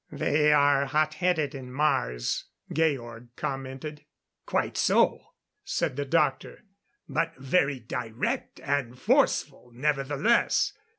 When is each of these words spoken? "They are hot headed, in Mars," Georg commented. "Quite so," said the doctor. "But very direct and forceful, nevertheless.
"They 0.11 0.51
are 0.51 0.87
hot 0.87 1.13
headed, 1.13 1.53
in 1.53 1.71
Mars," 1.71 2.45
Georg 2.73 3.27
commented. 3.35 4.03
"Quite 4.47 4.75
so," 4.75 5.27
said 5.63 5.95
the 5.95 6.05
doctor. 6.05 6.63
"But 7.07 7.35
very 7.37 7.79
direct 7.79 8.59
and 8.61 8.97
forceful, 8.97 9.69
nevertheless. 9.75 10.73